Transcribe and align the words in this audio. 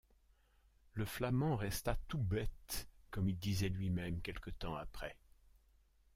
Le 0.95 1.05
flamand 1.05 1.55
resta 1.55 1.95
«tout 2.07 2.17
bête», 2.17 2.87
comme 3.11 3.29
il 3.29 3.37
disait 3.37 3.69
lui-même 3.69 4.19
quelque 4.23 4.49
temps 4.49 4.75
après. 4.75 5.15